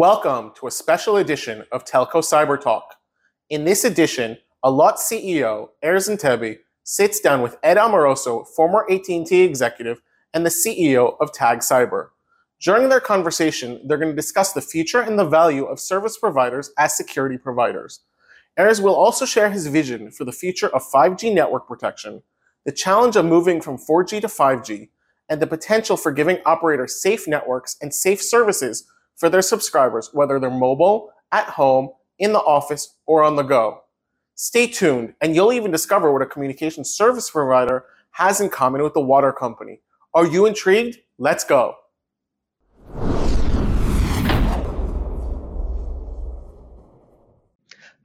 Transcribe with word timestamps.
Welcome 0.00 0.52
to 0.54 0.66
a 0.66 0.70
special 0.70 1.18
edition 1.18 1.66
of 1.72 1.84
Telco 1.84 2.22
Cyber 2.22 2.58
Talk. 2.58 2.94
In 3.50 3.66
this 3.66 3.84
edition, 3.84 4.38
Allot 4.64 4.96
CEO 4.96 5.68
Erez 5.84 6.08
Antebi 6.08 6.56
sits 6.84 7.20
down 7.20 7.42
with 7.42 7.58
Ed 7.62 7.76
Amoroso, 7.76 8.44
former 8.44 8.86
AT&T 8.90 9.42
executive 9.42 10.00
and 10.32 10.46
the 10.46 10.48
CEO 10.48 11.16
of 11.20 11.34
Tag 11.34 11.58
Cyber. 11.58 12.08
During 12.62 12.88
their 12.88 12.98
conversation, 12.98 13.82
they're 13.84 13.98
going 13.98 14.08
to 14.08 14.16
discuss 14.16 14.54
the 14.54 14.62
future 14.62 15.02
and 15.02 15.18
the 15.18 15.26
value 15.26 15.66
of 15.66 15.78
service 15.78 16.16
providers 16.16 16.70
as 16.78 16.96
security 16.96 17.36
providers. 17.36 18.00
Erez 18.58 18.82
will 18.82 18.94
also 18.94 19.26
share 19.26 19.50
his 19.50 19.66
vision 19.66 20.10
for 20.10 20.24
the 20.24 20.32
future 20.32 20.68
of 20.68 20.82
5G 20.82 21.34
network 21.34 21.68
protection, 21.68 22.22
the 22.64 22.72
challenge 22.72 23.16
of 23.16 23.26
moving 23.26 23.60
from 23.60 23.76
4G 23.76 24.22
to 24.22 24.28
5G, 24.28 24.88
and 25.28 25.42
the 25.42 25.46
potential 25.46 25.98
for 25.98 26.10
giving 26.10 26.38
operators 26.46 27.02
safe 27.02 27.28
networks 27.28 27.76
and 27.82 27.92
safe 27.92 28.22
services 28.22 28.86
for 29.20 29.30
their 29.30 29.42
subscribers, 29.42 30.10
whether 30.14 30.40
they're 30.40 30.50
mobile, 30.50 31.12
at 31.32 31.44
home, 31.46 31.90
in 32.18 32.32
the 32.32 32.40
office, 32.40 32.96
or 33.06 33.22
on 33.22 33.36
the 33.36 33.44
go. 33.44 33.82
Stay 34.34 34.66
tuned, 34.66 35.14
and 35.20 35.36
you'll 35.36 35.52
even 35.52 35.70
discover 35.70 36.12
what 36.12 36.22
a 36.22 36.26
communication 36.26 36.84
service 36.84 37.30
provider 37.30 37.84
has 38.12 38.40
in 38.40 38.48
common 38.48 38.82
with 38.82 38.94
the 38.94 39.00
water 39.02 39.32
company. 39.32 39.82
Are 40.14 40.26
you 40.26 40.46
intrigued? 40.46 40.98
Let's 41.18 41.44
go. 41.44 41.76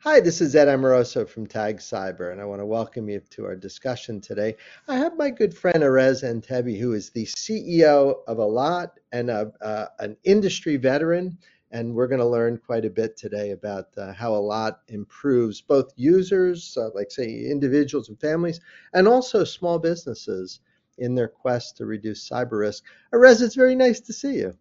Hi, 0.08 0.20
this 0.20 0.40
is 0.40 0.56
Ed 0.56 0.68
Amoroso 0.68 1.26
from 1.26 1.48
Tag 1.48 1.78
Cyber, 1.78 2.32
and 2.32 2.40
I 2.40 2.46
want 2.46 2.62
to 2.62 2.66
welcome 2.68 3.10
you 3.10 3.22
to 3.32 3.46
our 3.46 3.56
discussion 3.56 4.22
today. 4.22 4.56
I 4.88 4.98
have 4.98 5.18
my 5.18 5.32
good 5.32 5.58
friend 5.58 5.82
Erez 5.82 6.22
Antebi, 6.22 6.80
who 6.80 6.94
is 6.94 7.10
the 7.10 7.26
CEO 7.26 8.18
of 8.28 8.38
Allot 8.38 9.00
and 9.12 9.32
a, 9.32 9.52
uh, 9.62 9.88
an 9.98 10.16
industry 10.24 10.78
veteran. 10.78 11.36
And 11.72 11.96
we're 11.96 12.06
going 12.06 12.20
to 12.20 12.28
learn 12.28 12.60
quite 12.60 12.86
a 12.86 12.90
bit 12.92 13.18
today 13.18 13.50
about 13.50 13.98
uh, 13.98 14.14
how 14.14 14.36
Allot 14.36 14.82
improves 14.90 15.60
both 15.60 15.92
users, 15.96 16.78
uh, 16.78 16.92
like 16.94 17.10
say 17.10 17.48
individuals 17.50 18.10
and 18.10 18.20
families, 18.20 18.60
and 18.94 19.08
also 19.08 19.44
small 19.44 19.80
businesses 19.80 20.60
in 21.00 21.16
their 21.16 21.28
quest 21.30 21.78
to 21.78 21.88
reduce 21.88 22.30
cyber 22.30 22.60
risk. 22.60 22.84
Erez, 23.12 23.42
it's 23.42 23.56
very 23.56 23.76
nice 23.76 24.02
to 24.02 24.14
see 24.14 24.36
you. 24.36 24.56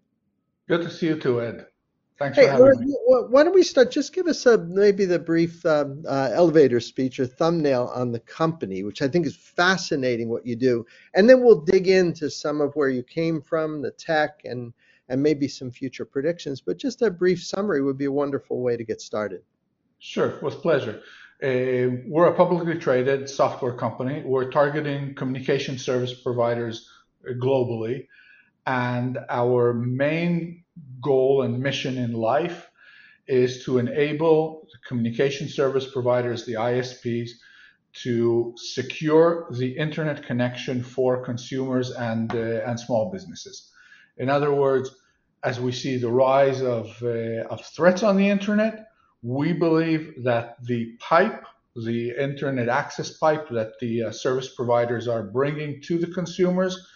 Good 0.68 0.80
to 0.80 0.90
see 0.90 1.08
you 1.08 1.20
too, 1.20 1.42
Ed. 1.42 1.66
Thanks 2.18 2.38
hey, 2.38 2.46
for 2.46 2.52
having 2.52 2.86
me. 2.86 2.96
Why 3.06 3.42
don't 3.42 3.54
we 3.54 3.64
start? 3.64 3.90
Just 3.90 4.12
give 4.12 4.28
us 4.28 4.46
a 4.46 4.58
maybe 4.58 5.04
the 5.04 5.18
brief 5.18 5.66
um, 5.66 6.04
uh, 6.08 6.30
elevator 6.32 6.78
speech 6.78 7.18
or 7.18 7.26
thumbnail 7.26 7.90
on 7.92 8.12
the 8.12 8.20
company, 8.20 8.84
which 8.84 9.02
I 9.02 9.08
think 9.08 9.26
is 9.26 9.34
fascinating 9.34 10.28
what 10.28 10.46
you 10.46 10.54
do, 10.54 10.86
and 11.14 11.28
then 11.28 11.42
we'll 11.42 11.62
dig 11.62 11.88
into 11.88 12.30
some 12.30 12.60
of 12.60 12.74
where 12.74 12.88
you 12.88 13.02
came 13.02 13.42
from, 13.42 13.82
the 13.82 13.90
tech, 13.90 14.42
and 14.44 14.72
and 15.08 15.22
maybe 15.22 15.48
some 15.48 15.72
future 15.72 16.04
predictions. 16.04 16.60
But 16.60 16.78
just 16.78 17.02
a 17.02 17.10
brief 17.10 17.42
summary 17.42 17.82
would 17.82 17.98
be 17.98 18.04
a 18.04 18.12
wonderful 18.12 18.60
way 18.60 18.76
to 18.76 18.84
get 18.84 19.00
started. 19.00 19.42
Sure, 19.98 20.38
with 20.40 20.62
pleasure. 20.62 21.02
Uh, 21.42 21.98
we're 22.06 22.28
a 22.28 22.34
publicly 22.34 22.78
traded 22.78 23.28
software 23.28 23.74
company. 23.74 24.22
We're 24.24 24.50
targeting 24.50 25.16
communication 25.16 25.78
service 25.78 26.14
providers 26.14 26.88
globally, 27.42 28.06
and 28.66 29.18
our 29.28 29.74
main 29.74 30.63
goal 31.00 31.42
and 31.42 31.58
mission 31.58 31.98
in 31.98 32.12
life 32.12 32.70
is 33.26 33.64
to 33.64 33.78
enable 33.78 34.66
the 34.72 34.78
communication 34.86 35.48
service 35.48 35.90
providers, 35.90 36.44
the 36.44 36.54
ISPs, 36.54 37.30
to 38.02 38.52
secure 38.56 39.46
the 39.52 39.76
internet 39.78 40.26
connection 40.26 40.82
for 40.82 41.24
consumers 41.24 41.90
and 41.92 42.34
uh, 42.34 42.60
and 42.66 42.78
small 42.78 43.10
businesses. 43.12 43.70
In 44.16 44.28
other 44.28 44.52
words, 44.52 44.90
as 45.44 45.60
we 45.60 45.72
see 45.72 45.96
the 45.96 46.10
rise 46.10 46.60
of 46.60 46.86
uh, 47.02 47.44
of 47.54 47.64
threats 47.64 48.02
on 48.02 48.16
the 48.16 48.28
internet, 48.28 48.88
we 49.22 49.52
believe 49.52 50.24
that 50.24 50.56
the 50.64 50.96
pipe, 50.98 51.44
the 51.76 52.10
internet 52.20 52.68
access 52.68 53.16
pipe 53.16 53.48
that 53.50 53.78
the 53.80 54.04
uh, 54.04 54.12
service 54.12 54.54
providers 54.54 55.06
are 55.06 55.22
bringing 55.22 55.80
to 55.82 55.98
the 55.98 56.08
consumers 56.08 56.86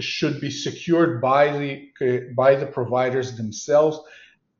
should 0.00 0.40
be 0.40 0.50
secured 0.50 1.20
by 1.20 1.58
the 1.58 2.32
by 2.34 2.54
the 2.54 2.66
providers 2.66 3.36
themselves, 3.36 4.00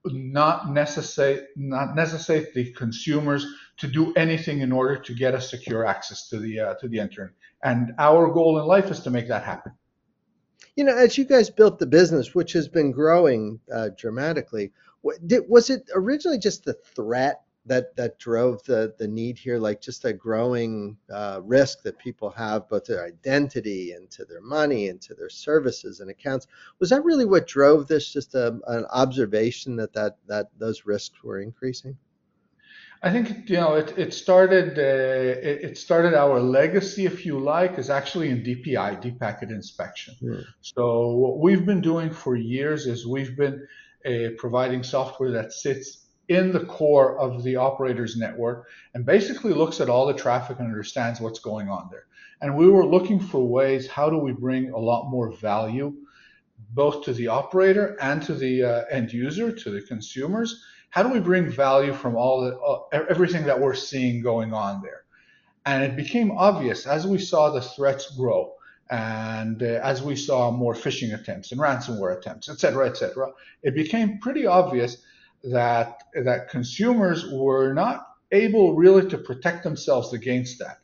not 0.05 0.69
necessate 0.69 1.45
not 1.57 1.95
necessitate 1.95 2.55
the 2.55 2.73
consumers 2.73 3.47
to 3.79 3.87
do 3.87 4.13
anything 4.15 4.61
in 4.61 4.73
order 4.73 4.97
to 4.97 5.15
get 5.15 5.35
a 5.35 5.41
secure 5.41 5.87
access 5.87 6.29
to 6.29 6.39
the 6.39 6.61
uh, 6.61 6.75
to 6.75 6.89
the 6.89 6.99
internet. 6.99 7.35
And 7.63 7.93
our 7.99 8.31
goal 8.33 8.59
in 8.59 8.67
life 8.67 8.91
is 8.91 9.01
to 9.01 9.11
make 9.11 9.29
that 9.29 9.45
happen. 9.45 9.73
You 10.77 10.85
know, 10.85 10.97
as 10.97 11.19
you 11.19 11.25
guys 11.25 11.51
built 11.51 11.79
the 11.79 11.87
business, 11.87 12.35
which 12.35 12.53
has 12.55 12.69
been 12.69 12.93
growing 12.93 13.61
uh, 13.73 13.91
dramatically, 13.97 14.73
did, 15.27 15.45
was 15.49 15.71
it 15.71 15.89
originally 15.95 16.39
just 16.39 16.65
the 16.65 16.75
threat 16.75 17.42
that 17.67 17.95
that 17.97 18.19
drove 18.19 18.63
the 18.65 18.95
the 18.99 19.07
need 19.07 19.39
here, 19.39 19.59
like 19.59 19.81
just 19.81 20.05
a 20.05 20.13
growing 20.13 20.97
uh, 21.13 21.41
risk 21.45 21.83
that 21.83 21.99
people 21.99 22.31
have 22.31 22.69
both 22.69 22.85
their 22.85 23.05
identity 23.05 23.93
and 23.93 24.11
to 24.11 24.25
their 24.25 24.41
money 24.41 24.89
and 24.89 25.01
to 25.03 25.15
their 25.15 25.31
services 25.31 26.01
and 26.01 26.11
accounts. 26.11 26.47
Was 26.81 26.91
that 26.91 27.05
really 27.05 27.25
what 27.25 27.47
drove 27.47 27.87
this? 27.87 28.13
Just 28.13 28.35
a, 28.35 28.59
an 28.67 28.87
observation 28.91 29.77
that 29.77 29.93
that 29.93 30.17
that 30.27 30.49
those 30.59 30.85
risks 30.87 31.23
were 31.23 31.41
increasing. 31.41 31.97
I 33.05 33.11
think 33.11 33.49
you 33.51 33.57
know 33.57 33.75
it. 33.75 33.97
It 33.97 34.15
started. 34.15 34.79
Uh, 34.79 34.83
it, 34.83 35.65
it, 35.65 35.79
started 35.79 36.15
our 36.15 36.41
legacy, 36.41 37.05
if 37.05 37.27
you 37.27 37.39
like, 37.39 37.79
is 37.79 37.91
actually 37.91 38.31
in 38.31 38.45
DPI, 38.45 39.01
deep 39.01 39.19
packet 39.19 39.51
inspection. 39.51 40.15
Mm. 40.23 40.45
So 40.61 41.09
what 41.11 41.41
we've 41.41 41.67
been 41.67 41.81
doing 41.81 42.11
for 42.11 42.37
years 42.37 42.87
is 42.87 43.05
we've 43.05 43.37
been 43.37 43.67
uh, 44.07 44.31
providing 44.39 44.85
software 44.85 45.33
that 45.33 45.53
sits 45.53 46.02
in 46.35 46.53
the 46.53 46.65
core 46.65 47.19
of 47.19 47.43
the 47.43 47.57
operator's 47.57 48.17
network 48.17 48.69
and 48.95 49.05
basically 49.05 49.53
looks 49.53 49.81
at 49.81 49.89
all 49.89 50.07
the 50.07 50.15
traffic 50.15 50.59
and 50.59 50.69
understands 50.69 51.21
what's 51.21 51.39
going 51.41 51.69
on 51.69 51.89
there. 51.91 52.07
And 52.41 52.57
we 52.57 52.69
were 52.69 52.87
looking 52.87 53.21
for 53.21 53.47
ways 53.47 53.87
how 53.89 54.11
do 54.11 54.19
we 54.19 54.33
bring 54.33 54.71
a 54.71 54.79
lot 54.79 55.11
more 55.11 55.33
value 55.33 55.95
both 56.75 57.05
to 57.05 57.13
the 57.13 57.29
operator 57.29 57.97
and 58.01 58.23
to 58.23 58.35
the 58.35 58.63
uh, 58.63 58.85
end 58.91 59.13
user, 59.13 59.53
to 59.53 59.71
the 59.71 59.83
consumers. 59.83 60.63
How 60.91 61.03
do 61.03 61.09
we 61.09 61.21
bring 61.21 61.51
value 61.51 61.93
from 61.93 62.17
all 62.17 62.43
the 62.43 62.59
uh, 62.59 63.05
everything 63.09 63.45
that 63.45 63.61
we're 63.61 63.75
seeing 63.75 64.23
going 64.23 64.53
on 64.53 64.83
there? 64.83 65.03
And 65.65 65.85
it 65.85 65.97
became 65.97 66.33
obvious 66.33 66.87
as 66.87 67.07
we 67.07 67.19
saw 67.19 67.51
the 67.51 67.61
threats 67.61 68.17
grow 68.17 68.55
and 68.91 69.63
uh, 69.63 69.81
as 69.83 70.03
we 70.03 70.17
saw 70.17 70.51
more 70.51 70.75
phishing 70.75 71.15
attempts 71.15 71.53
and 71.53 71.61
ransomware 71.61 72.19
attempts, 72.19 72.49
et 72.51 72.59
cetera, 72.59 72.89
et 72.89 72.97
cetera, 72.97 73.29
it 73.63 73.75
became 73.75 74.19
pretty 74.19 74.47
obvious 74.47 74.99
that 75.45 75.99
that 76.25 76.49
consumers 76.51 77.29
were 77.31 77.73
not 77.73 78.07
able 78.31 78.75
really 78.75 79.09
to 79.09 79.19
protect 79.19 79.63
themselves 79.63 80.13
against 80.13 80.59
that. 80.59 80.79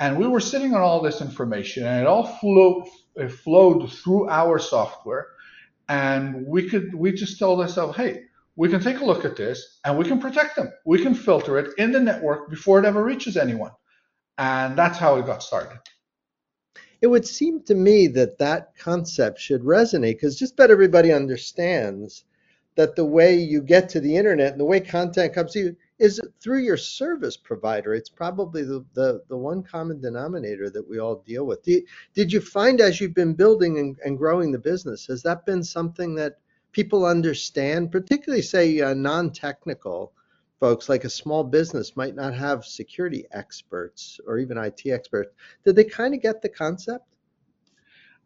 And 0.00 0.18
we 0.18 0.26
were 0.26 0.40
sitting 0.40 0.74
on 0.74 0.80
all 0.80 1.02
this 1.02 1.20
information, 1.20 1.84
and 1.84 2.00
it 2.00 2.06
all 2.06 2.26
flowed 2.26 2.86
it 3.16 3.32
flowed 3.32 3.92
through 3.92 4.28
our 4.28 4.58
software, 4.58 5.26
and 5.88 6.46
we 6.46 6.68
could 6.68 6.94
we 6.94 7.12
just 7.12 7.38
told 7.38 7.60
ourselves, 7.60 7.96
hey, 7.96 8.22
we 8.56 8.68
can 8.68 8.80
take 8.80 9.00
a 9.00 9.04
look 9.04 9.24
at 9.24 9.36
this, 9.36 9.80
and 9.84 9.98
we 9.98 10.04
can 10.04 10.20
protect 10.20 10.56
them. 10.56 10.72
We 10.84 11.02
can 11.02 11.14
filter 11.14 11.58
it 11.58 11.70
in 11.78 11.92
the 11.92 12.00
network 12.00 12.48
before 12.50 12.78
it 12.78 12.84
ever 12.84 13.02
reaches 13.02 13.36
anyone, 13.36 13.72
and 14.38 14.76
that's 14.76 14.98
how 14.98 15.16
it 15.16 15.26
got 15.26 15.42
started. 15.42 15.78
It 17.00 17.06
would 17.06 17.26
seem 17.26 17.62
to 17.64 17.74
me 17.74 18.08
that 18.08 18.38
that 18.38 18.76
concept 18.76 19.40
should 19.40 19.62
resonate 19.62 20.14
because 20.14 20.38
just 20.38 20.54
about 20.54 20.70
everybody 20.70 21.12
understands 21.12 22.24
that 22.78 22.94
the 22.94 23.04
way 23.04 23.34
you 23.34 23.60
get 23.60 23.88
to 23.88 23.98
the 23.98 24.16
internet 24.16 24.52
and 24.52 24.60
the 24.60 24.64
way 24.64 24.78
content 24.78 25.34
comes 25.34 25.52
to 25.52 25.58
you 25.58 25.76
is 25.98 26.20
through 26.40 26.60
your 26.60 26.76
service 26.76 27.36
provider. 27.36 27.92
It's 27.92 28.08
probably 28.08 28.62
the, 28.62 28.84
the, 28.94 29.20
the 29.28 29.36
one 29.36 29.64
common 29.64 30.00
denominator 30.00 30.70
that 30.70 30.88
we 30.88 31.00
all 31.00 31.16
deal 31.26 31.44
with. 31.44 31.60
Did, 31.64 31.82
did 32.14 32.32
you 32.32 32.40
find 32.40 32.80
as 32.80 33.00
you've 33.00 33.16
been 33.16 33.34
building 33.34 33.80
and, 33.80 33.98
and 34.04 34.16
growing 34.16 34.52
the 34.52 34.60
business, 34.60 35.06
has 35.06 35.24
that 35.24 35.44
been 35.44 35.64
something 35.64 36.14
that 36.14 36.38
people 36.70 37.04
understand, 37.04 37.90
particularly 37.90 38.42
say 38.42 38.80
uh, 38.80 38.94
non-technical 38.94 40.12
folks 40.60 40.88
like 40.88 41.02
a 41.02 41.10
small 41.10 41.42
business 41.42 41.96
might 41.96 42.14
not 42.14 42.32
have 42.32 42.64
security 42.64 43.24
experts 43.32 44.20
or 44.24 44.38
even 44.38 44.56
IT 44.56 44.86
experts. 44.86 45.34
Did 45.64 45.74
they 45.74 45.82
kind 45.82 46.14
of 46.14 46.22
get 46.22 46.42
the 46.42 46.48
concept? 46.48 47.06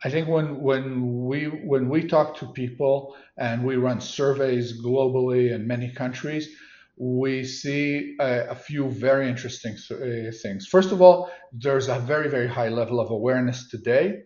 I 0.04 0.10
think 0.10 0.26
when 0.26 0.60
when 0.60 1.26
we 1.26 1.44
when 1.46 1.88
we 1.88 2.08
talk 2.08 2.36
to 2.38 2.46
people 2.46 3.14
and 3.36 3.64
we 3.64 3.76
run 3.76 4.00
surveys 4.00 4.82
globally 4.82 5.52
in 5.52 5.66
many 5.68 5.92
countries, 5.92 6.48
we 6.96 7.44
see 7.44 8.16
a, 8.18 8.48
a 8.50 8.54
few 8.56 8.90
very 8.90 9.28
interesting 9.28 9.76
uh, 9.92 10.32
things. 10.42 10.66
First 10.66 10.90
of 10.90 11.00
all, 11.00 11.30
there's 11.52 11.88
a 11.88 12.00
very 12.00 12.28
very 12.28 12.48
high 12.48 12.68
level 12.68 12.98
of 12.98 13.10
awareness 13.10 13.68
today 13.68 14.24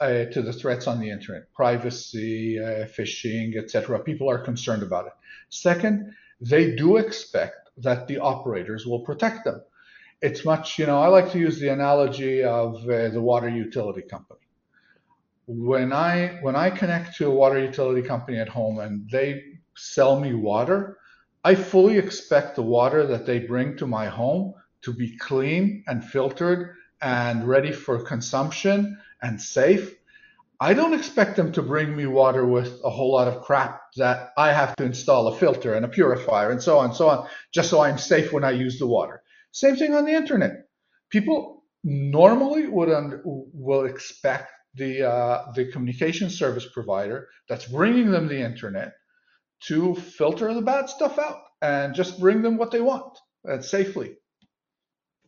uh, 0.00 0.24
to 0.32 0.40
the 0.40 0.52
threats 0.52 0.86
on 0.86 0.98
the 0.98 1.10
internet, 1.10 1.52
privacy, 1.52 2.58
uh, 2.58 2.86
phishing, 2.86 3.54
etc. 3.58 3.98
People 3.98 4.30
are 4.30 4.38
concerned 4.38 4.82
about 4.82 5.08
it. 5.08 5.12
Second, 5.50 6.14
they 6.40 6.74
do 6.74 6.96
expect 6.96 7.68
that 7.76 8.06
the 8.08 8.18
operators 8.18 8.86
will 8.86 9.00
protect 9.00 9.44
them. 9.44 9.60
It's 10.22 10.44
much, 10.44 10.78
you 10.78 10.86
know, 10.86 11.00
I 11.02 11.08
like 11.08 11.32
to 11.32 11.38
use 11.38 11.60
the 11.60 11.68
analogy 11.68 12.42
of 12.42 12.76
uh, 12.88 13.08
the 13.10 13.20
water 13.20 13.48
utility 13.48 14.02
company 14.02 14.47
when 15.48 15.94
I 15.94 16.38
when 16.42 16.54
I 16.56 16.68
connect 16.68 17.16
to 17.16 17.26
a 17.26 17.34
water 17.34 17.58
utility 17.58 18.06
company 18.06 18.38
at 18.38 18.50
home 18.50 18.80
and 18.80 19.08
they 19.10 19.42
sell 19.76 20.20
me 20.20 20.34
water, 20.34 20.98
I 21.42 21.54
fully 21.54 21.96
expect 21.96 22.54
the 22.54 22.62
water 22.62 23.06
that 23.06 23.24
they 23.24 23.38
bring 23.38 23.76
to 23.78 23.86
my 23.86 24.08
home 24.08 24.52
to 24.82 24.92
be 24.92 25.16
clean 25.16 25.84
and 25.86 26.04
filtered 26.04 26.74
and 27.00 27.48
ready 27.48 27.72
for 27.72 28.04
consumption 28.04 28.98
and 29.22 29.40
safe. 29.40 29.94
I 30.60 30.74
don't 30.74 30.92
expect 30.92 31.36
them 31.36 31.52
to 31.52 31.62
bring 31.62 31.96
me 31.96 32.04
water 32.04 32.44
with 32.44 32.80
a 32.84 32.90
whole 32.90 33.12
lot 33.12 33.28
of 33.28 33.40
crap 33.42 33.80
that 33.96 34.32
I 34.36 34.52
have 34.52 34.76
to 34.76 34.84
install 34.84 35.28
a 35.28 35.36
filter 35.36 35.72
and 35.72 35.84
a 35.84 35.88
purifier 35.88 36.50
and 36.50 36.62
so 36.62 36.78
on 36.78 36.86
and 36.86 36.94
so 36.94 37.08
on, 37.08 37.26
just 37.52 37.70
so 37.70 37.80
I'm 37.80 37.96
safe 37.96 38.34
when 38.34 38.44
I 38.44 38.50
use 38.50 38.78
the 38.78 38.86
water. 38.86 39.22
Same 39.52 39.76
thing 39.76 39.94
on 39.94 40.04
the 40.04 40.12
internet. 40.12 40.66
People 41.08 41.64
normally 41.84 42.66
would 42.66 42.90
will 43.24 43.86
expect 43.86 44.50
the 44.74 45.08
uh, 45.08 45.52
the 45.54 45.70
communication 45.72 46.30
service 46.30 46.66
provider 46.72 47.28
that's 47.48 47.66
bringing 47.66 48.10
them 48.10 48.28
the 48.28 48.40
internet 48.40 48.92
to 49.60 49.94
filter 49.94 50.52
the 50.54 50.62
bad 50.62 50.88
stuff 50.88 51.18
out 51.18 51.42
and 51.62 51.94
just 51.94 52.20
bring 52.20 52.42
them 52.42 52.56
what 52.56 52.70
they 52.70 52.80
want 52.80 53.18
and 53.44 53.64
safely. 53.64 54.16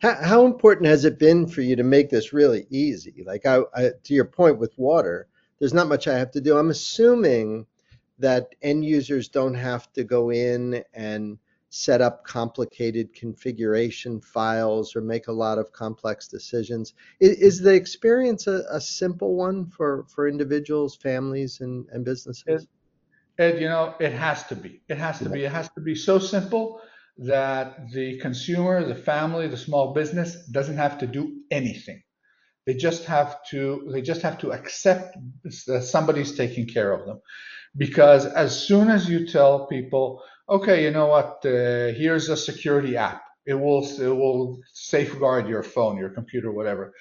How, 0.01 0.15
how 0.15 0.45
important 0.45 0.87
has 0.87 1.05
it 1.05 1.19
been 1.19 1.47
for 1.47 1.61
you 1.61 1.75
to 1.75 1.83
make 1.83 2.09
this 2.09 2.33
really 2.33 2.65
easy? 2.69 3.23
Like 3.25 3.45
I, 3.45 3.59
I, 3.75 3.89
to 4.03 4.13
your 4.13 4.25
point 4.25 4.57
with 4.57 4.73
water, 4.77 5.27
there's 5.59 5.73
not 5.73 5.87
much 5.87 6.07
I 6.07 6.17
have 6.17 6.31
to 6.31 6.41
do. 6.41 6.57
I'm 6.57 6.69
assuming 6.69 7.67
that 8.19 8.55
end 8.61 8.85
users 8.85 9.29
don't 9.29 9.53
have 9.53 9.91
to 9.93 10.03
go 10.03 10.31
in 10.31 10.83
and 10.93 11.37
set 11.71 12.01
up 12.01 12.25
complicated 12.25 13.13
configuration 13.13 14.19
files 14.19 14.93
or 14.93 14.99
make 14.99 15.29
a 15.29 15.31
lot 15.31 15.57
of 15.57 15.71
complex 15.71 16.27
decisions. 16.27 16.93
Is, 17.21 17.37
is 17.37 17.59
the 17.61 17.73
experience 17.73 18.45
a, 18.47 18.63
a, 18.69 18.81
simple 18.81 19.35
one 19.35 19.65
for, 19.65 20.05
for 20.09 20.27
individuals, 20.27 20.97
families, 20.97 21.61
and, 21.61 21.87
and 21.93 22.03
businesses? 22.03 22.67
Ed, 23.39 23.61
you 23.61 23.69
know, 23.69 23.95
it 24.01 24.11
has 24.11 24.43
to 24.47 24.55
be. 24.55 24.81
It 24.89 24.97
has 24.97 25.19
to 25.19 25.29
be. 25.29 25.45
It 25.45 25.51
has 25.51 25.69
to 25.69 25.79
be 25.79 25.95
so 25.95 26.19
simple 26.19 26.81
that 27.17 27.89
the 27.91 28.19
consumer, 28.19 28.85
the 28.85 28.93
family, 28.93 29.47
the 29.47 29.55
small 29.55 29.93
business 29.93 30.45
doesn't 30.47 30.77
have 30.77 30.97
to 30.99 31.07
do 31.07 31.37
anything. 31.51 32.03
They 32.65 32.73
just 32.73 33.05
have 33.05 33.45
to 33.45 33.89
they 33.91 34.01
just 34.01 34.21
have 34.21 34.37
to 34.39 34.51
accept 34.51 35.17
that 35.67 35.83
somebody's 35.83 36.35
taking 36.35 36.67
care 36.67 36.91
of 36.91 37.05
them. 37.05 37.21
Because 37.77 38.25
as 38.25 38.67
soon 38.67 38.89
as 38.89 39.09
you 39.09 39.25
tell 39.25 39.67
people, 39.67 40.21
okay, 40.49 40.83
you 40.83 40.91
know 40.91 41.07
what, 41.07 41.39
uh, 41.45 41.91
here's 41.93 42.29
a 42.29 42.37
security 42.37 42.97
app. 42.97 43.23
It 43.45 43.55
will 43.55 43.83
it 43.83 44.07
will 44.07 44.59
safeguard 44.73 45.47
your 45.47 45.63
phone, 45.63 45.97
your 45.97 46.09
computer, 46.09 46.51
whatever. 46.51 46.93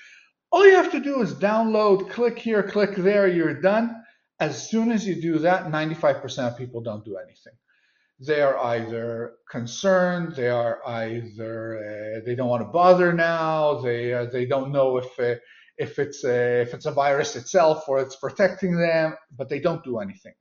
All 0.53 0.67
you 0.67 0.75
have 0.75 0.91
to 0.93 1.01
do 1.01 1.21
is 1.23 1.35
download, 1.35 2.11
click 2.11 2.39
here, 2.39 2.63
click 2.63 2.97
there, 2.97 3.29
you're 3.29 3.61
done. 3.61 4.03
As 4.41 4.71
soon 4.71 4.91
as 4.91 5.07
you 5.07 5.21
do 5.21 5.39
that, 5.41 5.67
95% 5.67 6.53
of 6.53 6.57
people 6.57 6.81
don't 6.81 7.05
do 7.05 7.17
anything 7.17 7.53
they 8.21 8.43
are 8.43 8.59
either 8.59 9.35
concerned, 9.51 10.35
they 10.37 10.49
are 10.49 10.81
either 10.87 11.79
uh, 12.19 12.25
they 12.27 12.35
don't 12.35 12.49
want 12.49 12.63
to 12.63 12.69
bother 12.69 13.13
now, 13.13 13.81
they 13.81 14.13
uh, 14.13 14.27
they 14.27 14.45
don't 14.45 14.73
know 14.73 14.99
if 14.99 15.19
uh, 15.19 15.41
if 15.79 15.99
it's 15.99 16.25
a, 16.25 16.61
if 16.61 16.75
it's 16.75 16.85
a 16.85 16.93
virus 16.93 17.37
itself 17.37 17.89
or 17.89 18.01
it's 18.01 18.17
protecting 18.17 18.77
them, 18.77 19.17
but 19.35 19.49
they 19.49 19.59
don't 19.59 19.83
do 19.83 19.99
anything. 19.99 20.35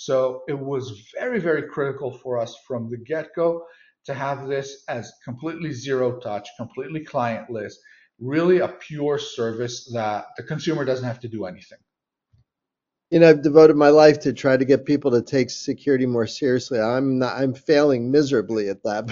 So 0.00 0.42
it 0.48 0.58
was 0.58 1.10
very 1.18 1.40
very 1.40 1.64
critical 1.68 2.16
for 2.18 2.38
us 2.38 2.56
from 2.66 2.88
the 2.88 2.96
get-go 2.96 3.66
to 4.06 4.14
have 4.14 4.46
this 4.46 4.84
as 4.88 5.12
completely 5.24 5.72
zero 5.72 6.20
touch, 6.20 6.48
completely 6.56 7.04
clientless, 7.04 7.74
really 8.20 8.58
a 8.58 8.68
pure 8.68 9.18
service 9.18 9.90
that 9.92 10.26
the 10.36 10.44
consumer 10.44 10.84
doesn't 10.84 11.04
have 11.04 11.20
to 11.20 11.28
do 11.28 11.46
anything 11.46 11.78
you 13.10 13.20
know, 13.20 13.28
I've 13.30 13.42
devoted 13.42 13.76
my 13.76 13.88
life 13.88 14.20
to 14.20 14.32
try 14.32 14.56
to 14.56 14.64
get 14.64 14.84
people 14.84 15.10
to 15.12 15.22
take 15.22 15.48
security 15.50 16.04
more 16.04 16.26
seriously. 16.26 16.78
I'm 16.78 17.18
not, 17.18 17.38
I'm 17.38 17.54
failing 17.54 18.10
miserably 18.10 18.68
at 18.68 18.82
that. 18.82 19.08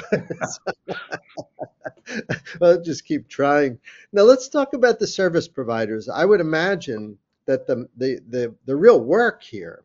I'll 2.62 2.82
just 2.82 3.06
keep 3.06 3.28
trying. 3.28 3.78
Now 4.12 4.22
let's 4.22 4.48
talk 4.48 4.74
about 4.74 4.98
the 4.98 5.06
service 5.06 5.48
providers. 5.48 6.08
I 6.08 6.24
would 6.24 6.40
imagine 6.40 7.18
that 7.46 7.66
the 7.66 7.88
the 7.96 8.20
the, 8.28 8.54
the 8.66 8.76
real 8.76 9.00
work 9.00 9.42
here 9.42 9.82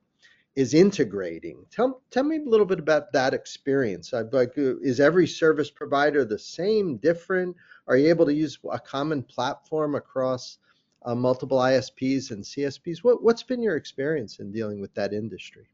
is 0.56 0.74
integrating. 0.74 1.65
Tell 1.71 2.01
tell 2.12 2.24
me 2.24 2.38
a 2.38 2.50
little 2.50 2.65
bit 2.65 2.80
about 2.80 3.13
that 3.13 3.33
experience. 3.33 4.13
I'd 4.13 4.33
like, 4.33 4.53
is 4.56 5.00
every 5.00 5.27
service 5.27 5.71
provider 5.71 6.25
the 6.25 6.39
same, 6.39 6.98
different? 6.98 7.56
Are 7.88 7.98
you 7.98 8.09
able 8.09 8.25
to 8.25 8.33
use 8.33 8.59
a 8.71 8.80
common 8.80 9.24
platform 9.24 9.95
across? 9.95 10.57
uh, 11.06 11.15
multiple 11.15 11.57
ISPs 11.59 12.31
and 12.31 12.44
CSPs. 12.44 13.00
What, 13.00 13.24
what's 13.24 13.44
been 13.44 13.62
your 13.62 13.75
experience 13.75 14.39
in 14.39 14.51
dealing 14.51 14.81
with 14.81 14.94
that 14.95 15.13
industry? 15.13 15.68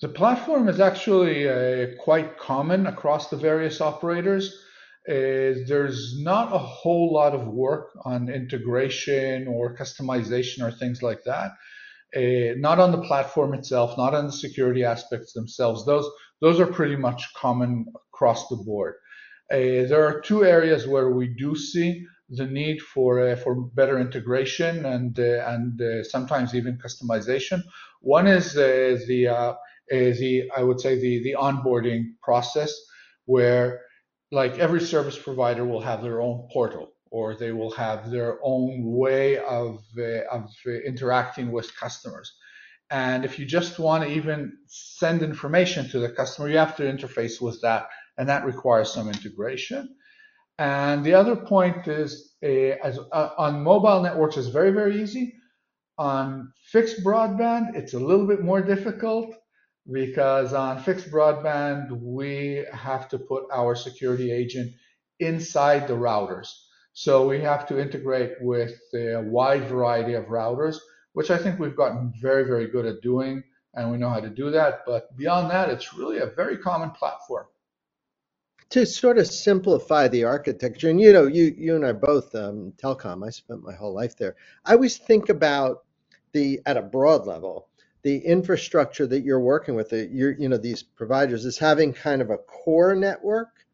The 0.00 0.08
platform 0.08 0.68
is 0.68 0.80
actually 0.80 1.48
uh, 1.48 1.96
quite 1.98 2.38
common 2.38 2.86
across 2.86 3.30
the 3.30 3.36
various 3.36 3.80
operators. 3.80 4.54
Uh, 5.08 5.66
there's 5.66 6.20
not 6.20 6.52
a 6.52 6.58
whole 6.58 7.12
lot 7.12 7.34
of 7.34 7.48
work 7.48 7.98
on 8.04 8.28
integration 8.28 9.48
or 9.48 9.74
customization 9.76 10.62
or 10.62 10.70
things 10.70 11.02
like 11.02 11.24
that. 11.24 11.52
Uh, 12.16 12.54
not 12.56 12.78
on 12.78 12.92
the 12.92 13.02
platform 13.02 13.52
itself, 13.52 13.98
not 13.98 14.14
on 14.14 14.26
the 14.26 14.32
security 14.32 14.82
aspects 14.84 15.32
themselves. 15.32 15.84
Those 15.84 16.08
those 16.40 16.58
are 16.60 16.66
pretty 16.66 16.96
much 16.96 17.34
common 17.34 17.86
across 18.12 18.48
the 18.48 18.56
board. 18.56 18.94
Uh, 19.52 19.84
there 19.88 20.06
are 20.06 20.20
two 20.20 20.44
areas 20.44 20.86
where 20.86 21.10
we 21.10 21.28
do 21.28 21.54
see 21.54 22.06
the 22.30 22.46
need 22.46 22.80
for 22.80 23.28
uh, 23.28 23.36
for 23.36 23.54
better 23.54 23.98
integration 23.98 24.86
and 24.86 25.18
uh, 25.18 25.44
and 25.48 25.80
uh, 25.80 26.04
sometimes 26.04 26.54
even 26.54 26.78
customization. 26.78 27.62
One 28.00 28.26
is 28.26 28.54
the 28.54 29.02
the 29.06 30.50
I 30.56 30.62
would 30.62 30.80
say 30.80 30.98
the 30.98 31.22
the 31.22 31.36
onboarding 31.38 32.14
process 32.22 32.74
where 33.26 33.80
like 34.30 34.58
every 34.58 34.80
service 34.80 35.18
provider 35.18 35.64
will 35.64 35.80
have 35.80 36.02
their 36.02 36.20
own 36.20 36.48
portal 36.52 36.92
or 37.10 37.34
they 37.34 37.52
will 37.52 37.70
have 37.72 38.10
their 38.10 38.38
own 38.42 38.82
way 38.84 39.38
of 39.38 39.82
uh, 39.98 40.24
of 40.30 40.50
interacting 40.86 41.50
with 41.52 41.76
customers. 41.76 42.36
And 42.90 43.24
if 43.24 43.38
you 43.38 43.44
just 43.44 43.78
want 43.78 44.04
to 44.04 44.10
even 44.10 44.52
send 44.66 45.22
information 45.22 45.88
to 45.90 45.98
the 45.98 46.08
customer, 46.08 46.48
you 46.48 46.56
have 46.56 46.76
to 46.76 46.84
interface 46.84 47.40
with 47.40 47.60
that, 47.62 47.88
and 48.16 48.28
that 48.28 48.46
requires 48.46 48.92
some 48.92 49.08
integration. 49.08 49.94
And 50.58 51.04
the 51.04 51.14
other 51.14 51.36
point 51.36 51.86
is 51.86 52.34
uh, 52.42 52.46
as, 52.46 52.98
uh, 53.12 53.30
on 53.38 53.62
mobile 53.62 54.02
networks 54.02 54.36
is 54.36 54.48
very, 54.48 54.72
very 54.72 55.00
easy. 55.02 55.34
On 55.98 56.52
fixed 56.72 57.04
broadband, 57.04 57.76
it's 57.76 57.94
a 57.94 57.98
little 57.98 58.26
bit 58.26 58.42
more 58.42 58.62
difficult 58.62 59.34
because 59.90 60.52
on 60.52 60.82
fixed 60.82 61.10
broadband, 61.10 61.90
we 62.00 62.64
have 62.72 63.08
to 63.08 63.18
put 63.18 63.44
our 63.52 63.74
security 63.74 64.30
agent 64.32 64.72
inside 65.20 65.88
the 65.88 65.94
routers. 65.94 66.48
So 67.00 67.28
we 67.28 67.40
have 67.42 67.64
to 67.68 67.80
integrate 67.80 68.32
with 68.40 68.76
a 68.92 69.22
wide 69.22 69.68
variety 69.68 70.14
of 70.14 70.24
routers, 70.24 70.78
which 71.12 71.30
I 71.30 71.38
think 71.38 71.60
we've 71.60 71.76
gotten 71.76 72.12
very, 72.20 72.42
very 72.42 72.66
good 72.66 72.86
at 72.86 73.02
doing, 73.02 73.44
and 73.74 73.92
we 73.92 73.98
know 73.98 74.08
how 74.08 74.18
to 74.18 74.28
do 74.28 74.50
that. 74.50 74.80
But 74.84 75.16
beyond 75.16 75.48
that, 75.52 75.70
it's 75.70 75.94
really 75.94 76.18
a 76.18 76.26
very 76.26 76.58
common 76.58 76.90
platform 76.90 77.46
to 78.70 78.84
sort 78.84 79.16
of 79.16 79.28
simplify 79.28 80.08
the 80.08 80.24
architecture, 80.24 80.90
and 80.90 81.00
you 81.00 81.12
know, 81.12 81.28
you 81.28 81.54
you 81.56 81.76
and 81.76 81.86
I 81.86 81.92
both 81.92 82.34
um, 82.34 82.72
telecom. 82.82 83.24
I 83.24 83.30
spent 83.30 83.62
my 83.62 83.74
whole 83.76 83.94
life 83.94 84.16
there. 84.16 84.34
I 84.64 84.72
always 84.72 84.98
think 84.98 85.28
about 85.28 85.84
the 86.32 86.60
at 86.66 86.76
a 86.76 86.82
broad 86.82 87.28
level 87.28 87.68
the 88.02 88.18
infrastructure 88.18 89.06
that 89.06 89.22
you're 89.22 89.40
working 89.40 89.74
with. 89.74 89.90
The, 89.90 90.06
you 90.06 90.48
know, 90.48 90.56
these 90.56 90.82
providers 90.82 91.44
is 91.44 91.58
having 91.58 91.92
kind 91.92 92.22
of 92.22 92.30
a 92.30 92.38
core 92.38 92.94
network, 92.94 93.66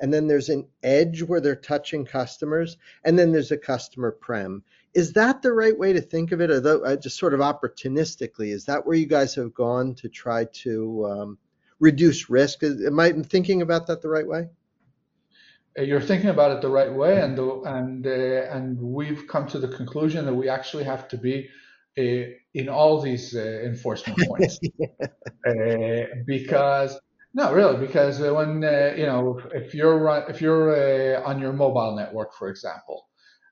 and 0.00 0.12
then 0.12 0.26
there's 0.26 0.48
an 0.48 0.66
edge 0.82 1.22
where 1.22 1.40
they're 1.40 1.56
touching 1.56 2.04
customers, 2.04 2.76
and 3.04 3.18
then 3.18 3.32
there's 3.32 3.52
a 3.52 3.58
customer 3.58 4.10
prem. 4.10 4.62
Is 4.94 5.12
that 5.14 5.42
the 5.42 5.52
right 5.52 5.78
way 5.78 5.92
to 5.92 6.00
think 6.00 6.32
of 6.32 6.40
it, 6.40 6.50
or 6.50 6.60
though, 6.60 6.84
uh, 6.84 6.96
just 6.96 7.18
sort 7.18 7.34
of 7.34 7.40
opportunistically? 7.40 8.52
Is 8.52 8.64
that 8.66 8.86
where 8.86 8.96
you 8.96 9.06
guys 9.06 9.34
have 9.36 9.54
gone 9.54 9.94
to 9.96 10.08
try 10.08 10.44
to 10.52 11.06
um, 11.06 11.38
reduce 11.82 12.30
risk. 12.30 12.62
Am 12.62 12.98
I 12.98 13.12
thinking 13.12 13.60
about 13.60 13.88
that 13.88 14.00
the 14.00 14.08
right 14.08 14.26
way? 14.26 14.48
Uh, 15.78 15.82
you're 15.82 16.00
thinking 16.00 16.30
about 16.30 16.52
it 16.52 16.62
the 16.62 16.68
right 16.70 16.92
way, 16.92 17.20
and 17.20 17.38
and 17.38 18.06
uh, 18.06 18.56
and 18.56 18.78
we've 18.80 19.26
come 19.26 19.46
to 19.48 19.58
the 19.58 19.68
conclusion 19.68 20.24
that 20.24 20.34
we 20.34 20.48
actually 20.48 20.84
have 20.84 21.08
to 21.08 21.18
be 21.18 21.48
uh, 21.98 22.24
in 22.54 22.68
all 22.68 23.00
these 23.00 23.34
uh, 23.34 23.40
enforcement 23.64 24.18
points 24.28 24.60
uh, 25.48 26.04
because 26.26 26.98
no, 27.34 27.52
really, 27.52 27.78
because 27.78 28.20
when 28.20 28.62
uh, 28.64 28.94
you 28.96 29.06
know 29.06 29.40
if 29.52 29.74
you're 29.74 30.24
if 30.28 30.40
you're 30.40 31.24
on 31.24 31.40
your 31.40 31.52
mobile 31.52 31.96
network, 31.96 32.34
for 32.34 32.48
example, 32.48 33.08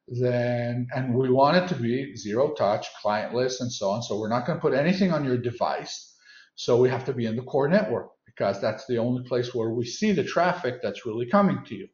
then 0.09 0.89
and 0.95 1.15
we 1.15 1.31
want 1.31 1.57
it 1.57 1.69
to 1.69 1.81
be 1.81 2.17
zero 2.17 2.53
touch, 2.53 2.89
clientless, 3.03 3.61
and 3.61 3.73
so 3.73 3.91
on. 3.91 4.03
So 4.03 4.19
we're 4.19 4.29
not 4.29 4.47
going 4.47 4.59
to 4.59 4.63
put 4.63 4.75
anything 4.75 5.13
on 5.13 5.25
your 5.25 5.39
device. 5.39 6.15
So 6.57 6.77
we 6.77 6.91
have 6.91 7.07
to 7.07 7.15
be 7.15 7.27
in 7.27 7.37
the 7.37 7.43
core 7.43 7.69
network 7.69 8.11
because 8.27 8.61
that's 8.61 8.87
the 8.87 8.99
only 8.99 9.23
place 9.27 9.55
where 9.55 9.71
we 9.71 9.87
see 9.87 10.13
the 10.13 10.25
traffic 10.25 10.81
that's 10.83 11.07
really 11.07 11.27
coming 11.27 11.63
to 11.67 11.75
you. 11.75 11.89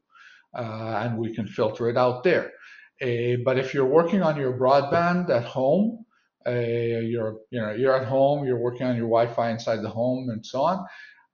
Uh, 0.57 1.03
and 1.05 1.19
we 1.19 1.35
can 1.35 1.47
filter 1.47 1.89
it 1.91 1.97
out 1.97 2.25
there. 2.25 2.51
Uh, 3.03 3.37
but 3.45 3.59
if 3.59 3.75
you're 3.75 3.85
working 3.85 4.23
on 4.23 4.37
your 4.39 4.59
broadband 4.59 5.29
at 5.29 5.45
home, 5.45 6.05
uh, 6.47 6.51
you're 6.51 7.37
you 7.51 7.61
know 7.61 7.73
you're 7.73 7.95
at 7.95 8.09
home, 8.09 8.47
you're 8.47 8.59
working 8.59 8.87
on 8.87 8.97
your 8.97 9.09
Wi-Fi 9.09 9.51
inside 9.51 9.83
the 9.83 9.91
home, 9.91 10.31
and 10.31 10.45
so 10.45 10.63
on. 10.63 10.85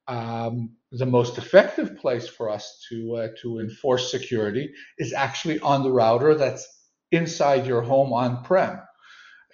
Um, 0.08 0.70
the 0.90 1.06
most 1.06 1.38
effective 1.38 1.96
place 1.96 2.28
for 2.28 2.50
us 2.50 2.84
to 2.88 3.16
uh, 3.16 3.28
to 3.40 3.60
enforce 3.60 4.10
security 4.10 4.72
is 4.98 5.12
actually 5.12 5.60
on 5.60 5.82
the 5.82 5.90
router 5.90 6.34
that's 6.34 6.66
inside 7.12 7.66
your 7.66 7.82
home 7.82 8.12
on-prem. 8.12 8.80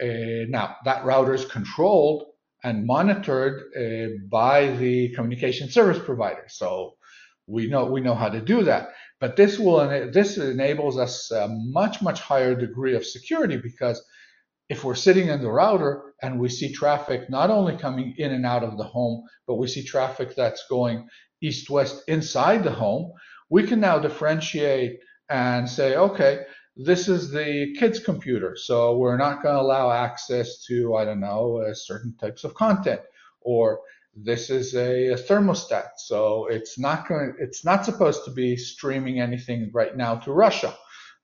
Uh, 0.00 0.46
now 0.48 0.76
that 0.84 1.04
router 1.04 1.34
is 1.34 1.44
controlled 1.44 2.24
and 2.64 2.86
monitored 2.86 3.62
uh, 3.76 4.16
by 4.30 4.68
the 4.76 5.10
communication 5.14 5.68
service 5.68 5.98
provider, 6.04 6.44
so 6.48 6.94
we 7.46 7.68
know 7.68 7.84
we 7.86 8.00
know 8.00 8.14
how 8.14 8.28
to 8.28 8.40
do 8.40 8.62
that. 8.64 8.90
But 9.20 9.36
this 9.36 9.58
will 9.58 10.10
this 10.12 10.38
enables 10.38 10.98
us 10.98 11.30
a 11.30 11.48
much 11.48 12.00
much 12.00 12.20
higher 12.20 12.54
degree 12.54 12.94
of 12.94 13.04
security 13.04 13.56
because 13.56 14.02
if 14.68 14.84
we're 14.84 14.94
sitting 14.94 15.28
in 15.28 15.40
the 15.40 15.50
router 15.50 16.14
and 16.22 16.38
we 16.38 16.48
see 16.48 16.72
traffic 16.72 17.30
not 17.30 17.50
only 17.50 17.76
coming 17.76 18.14
in 18.18 18.32
and 18.32 18.44
out 18.44 18.64
of 18.64 18.76
the 18.76 18.84
home, 18.84 19.24
but 19.46 19.54
we 19.56 19.66
see 19.66 19.82
traffic 19.82 20.34
that's 20.36 20.66
going 20.68 21.08
east 21.40 21.70
west 21.70 22.02
inside 22.08 22.64
the 22.64 22.70
home, 22.70 23.12
we 23.50 23.62
can 23.62 23.80
now 23.80 23.98
differentiate 23.98 24.98
and 25.30 25.68
say, 25.68 25.96
okay, 25.96 26.40
this 26.76 27.08
is 27.08 27.30
the 27.30 27.74
kid's 27.78 27.98
computer, 27.98 28.56
so 28.56 28.96
we're 28.96 29.16
not 29.16 29.42
going 29.42 29.54
to 29.54 29.60
allow 29.60 29.90
access 29.90 30.64
to, 30.66 30.94
I 30.96 31.04
don't 31.04 31.20
know, 31.20 31.58
uh, 31.58 31.74
certain 31.74 32.14
types 32.20 32.44
of 32.44 32.54
content, 32.54 33.00
or 33.40 33.80
this 34.14 34.48
is 34.48 34.74
a, 34.74 35.08
a 35.08 35.16
thermostat, 35.16 35.88
so 35.96 36.46
it's 36.46 36.78
not 36.78 37.08
going, 37.08 37.34
it's 37.40 37.64
not 37.64 37.84
supposed 37.84 38.24
to 38.26 38.30
be 38.30 38.56
streaming 38.56 39.20
anything 39.20 39.70
right 39.72 39.96
now 39.96 40.16
to 40.16 40.32
Russia. 40.32 40.74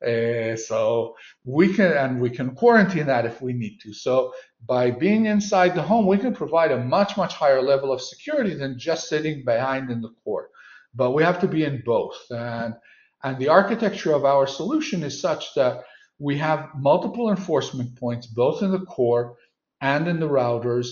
Uh, 0.04 0.56
so 0.56 1.16
we 1.44 1.72
can 1.72 1.92
and 1.92 2.20
we 2.20 2.28
can 2.30 2.54
quarantine 2.54 3.06
that 3.06 3.24
if 3.24 3.40
we 3.40 3.52
need 3.52 3.78
to. 3.80 3.92
So 3.94 4.32
by 4.66 4.90
being 4.90 5.26
inside 5.26 5.74
the 5.74 5.82
home, 5.82 6.06
we 6.06 6.18
can 6.18 6.34
provide 6.34 6.72
a 6.72 6.84
much 6.84 7.16
much 7.16 7.34
higher 7.34 7.62
level 7.62 7.92
of 7.92 8.00
security 8.02 8.54
than 8.54 8.78
just 8.78 9.08
sitting 9.08 9.44
behind 9.44 9.90
in 9.90 10.00
the 10.02 10.12
core. 10.22 10.50
But 10.94 11.12
we 11.12 11.22
have 11.22 11.40
to 11.40 11.48
be 11.48 11.64
in 11.64 11.82
both, 11.84 12.16
and 12.30 12.74
and 13.22 13.38
the 13.38 13.48
architecture 13.48 14.12
of 14.12 14.24
our 14.24 14.46
solution 14.46 15.02
is 15.02 15.20
such 15.20 15.54
that 15.54 15.84
we 16.18 16.36
have 16.38 16.68
multiple 16.76 17.30
enforcement 17.30 17.96
points 17.96 18.26
both 18.26 18.62
in 18.62 18.70
the 18.70 18.84
core 18.84 19.36
and 19.80 20.06
in 20.06 20.20
the 20.20 20.28
routers 20.28 20.88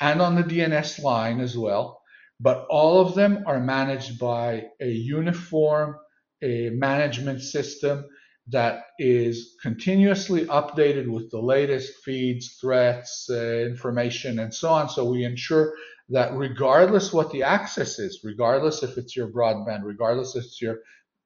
and 0.00 0.22
on 0.22 0.34
the 0.34 0.42
DNS 0.42 1.02
line 1.02 1.40
as 1.40 1.56
well. 1.56 2.00
But 2.40 2.66
all 2.70 3.00
of 3.00 3.14
them 3.14 3.44
are 3.46 3.60
managed 3.60 4.18
by 4.18 4.66
a 4.80 4.88
uniform 4.88 5.96
a 6.42 6.70
management 6.70 7.40
system 7.40 8.04
that 8.48 8.86
is 8.98 9.56
continuously 9.62 10.44
updated 10.46 11.08
with 11.08 11.30
the 11.30 11.40
latest 11.40 11.92
feeds, 12.04 12.58
threats, 12.60 13.28
uh, 13.30 13.34
information, 13.34 14.40
and 14.40 14.52
so 14.52 14.68
on. 14.68 14.88
So 14.88 15.04
we 15.04 15.24
ensure 15.24 15.74
that 16.08 16.34
regardless 16.34 17.12
what 17.12 17.30
the 17.30 17.44
access 17.44 17.98
is, 17.98 18.20
regardless 18.24 18.82
if 18.82 18.98
it's 18.98 19.16
your 19.16 19.28
broadband, 19.28 19.84
regardless 19.84 20.34
if 20.34 20.44
it's 20.44 20.60
your 20.60 20.80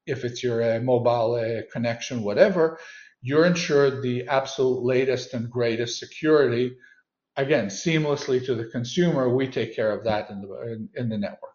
if 0.07 0.25
it's 0.25 0.43
your 0.43 0.63
uh, 0.63 0.79
mobile 0.81 1.35
uh, 1.35 1.63
connection, 1.73 2.23
whatever, 2.23 2.79
you're 3.23 3.45
ensured 3.45 4.03
the 4.03 4.29
absolute 4.29 4.85
latest 4.85 5.35
and 5.35 5.51
greatest 5.51 5.99
security. 5.99 6.77
Again, 7.37 7.67
seamlessly 7.67 8.45
to 8.47 8.55
the 8.55 8.67
consumer, 8.67 9.29
we 9.29 9.49
take 9.49 9.75
care 9.75 9.91
of 9.91 10.05
that 10.05 10.31
in 10.31 10.43
the 10.43 10.73
in, 10.73 10.89
in 10.95 11.09
the 11.09 11.19
network. 11.19 11.55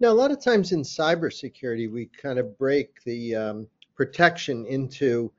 Now, 0.00 0.10
a 0.10 0.14
lot 0.14 0.32
of 0.32 0.42
times 0.42 0.72
in 0.72 0.82
cybersecurity, 0.82 1.90
we 1.90 2.10
kind 2.20 2.38
of 2.38 2.58
break 2.58 3.02
the 3.04 3.34
um, 3.36 3.68
protection 3.94 4.66
into 4.66 5.32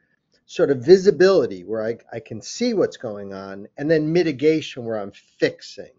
sort 0.45 0.69
of 0.69 0.85
visibility 0.85 1.63
where 1.63 1.85
I, 1.85 1.97
I 2.11 2.19
can 2.19 2.41
see 2.41 2.73
what's 2.73 2.97
going 2.97 3.33
on 3.33 3.67
and 3.77 3.89
then 3.89 4.11
mitigation 4.11 4.85
where 4.85 4.99
I'm 4.99 5.11
fixing. 5.11 5.91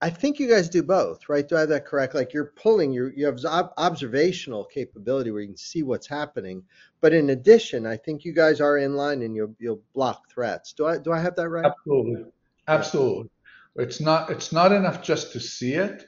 I 0.00 0.10
think 0.10 0.38
you 0.38 0.48
guys 0.48 0.68
do 0.68 0.82
both, 0.84 1.28
right? 1.28 1.48
Do 1.48 1.56
I 1.56 1.60
have 1.60 1.70
that 1.70 1.84
correct? 1.84 2.14
Like 2.14 2.32
you're 2.32 2.52
pulling, 2.54 2.92
you 2.92 3.10
you 3.16 3.26
have 3.26 3.44
ob- 3.44 3.72
observational 3.76 4.64
capability 4.64 5.32
where 5.32 5.40
you 5.40 5.48
can 5.48 5.56
see 5.56 5.82
what's 5.82 6.06
happening, 6.06 6.62
but 7.00 7.12
in 7.12 7.30
addition, 7.30 7.84
I 7.84 7.96
think 7.96 8.24
you 8.24 8.32
guys 8.32 8.60
are 8.60 8.78
in 8.78 8.94
line 8.94 9.22
and 9.22 9.34
you'll 9.34 9.56
you'll 9.58 9.82
block 9.94 10.30
threats. 10.30 10.72
Do 10.72 10.86
I 10.86 10.98
do 10.98 11.12
I 11.12 11.18
have 11.18 11.34
that 11.34 11.48
right? 11.48 11.64
Absolutely, 11.64 12.26
absolutely. 12.68 13.30
It's 13.74 14.00
not 14.00 14.30
it's 14.30 14.52
not 14.52 14.70
enough 14.70 15.02
just 15.02 15.32
to 15.32 15.40
see 15.40 15.74
it 15.74 16.06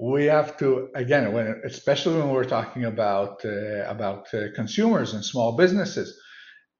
we 0.00 0.26
have 0.26 0.56
to 0.58 0.88
again 0.94 1.32
when 1.32 1.60
especially 1.64 2.16
when 2.18 2.30
we're 2.30 2.44
talking 2.44 2.84
about 2.84 3.44
uh, 3.44 3.84
about 3.86 4.32
uh, 4.34 4.46
consumers 4.54 5.14
and 5.14 5.24
small 5.24 5.56
businesses 5.56 6.18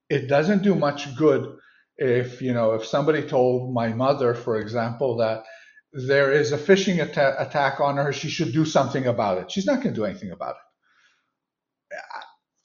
it 0.08 0.28
doesn't 0.28 0.62
do 0.62 0.74
much 0.74 1.16
good 1.16 1.56
if 1.96 2.40
you 2.40 2.52
know 2.52 2.74
if 2.74 2.86
somebody 2.86 3.22
told 3.22 3.74
my 3.74 3.88
mother 3.88 4.34
for 4.34 4.58
example 4.58 5.16
that 5.16 5.44
there 5.92 6.32
is 6.32 6.52
a 6.52 6.58
phishing 6.58 7.00
atta- 7.00 7.40
attack 7.40 7.80
on 7.80 7.96
her 7.96 8.12
she 8.12 8.28
should 8.28 8.52
do 8.52 8.64
something 8.64 9.06
about 9.06 9.38
it. 9.38 9.50
She's 9.50 9.66
not 9.66 9.76
going 9.82 9.94
to 9.94 10.00
do 10.00 10.04
anything 10.04 10.30
about 10.30 10.56
it. 10.56 10.56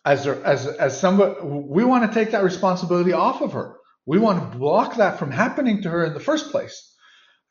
As 0.05 0.27
as 0.27 0.67
as 0.67 0.99
somebody 0.99 1.35
we 1.43 1.85
want 1.85 2.11
to 2.11 2.13
take 2.13 2.31
that 2.31 2.43
responsibility 2.43 3.13
off 3.13 3.41
of 3.41 3.53
her. 3.53 3.77
We 4.05 4.19
want 4.19 4.51
to 4.51 4.57
block 4.57 4.97
that 4.97 5.17
from 5.17 5.31
happening 5.31 5.81
to 5.83 5.89
her 5.89 6.03
in 6.03 6.13
the 6.13 6.19
first 6.19 6.51
place. 6.51 6.93